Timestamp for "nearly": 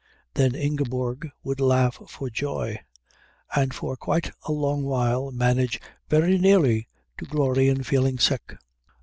6.39-6.87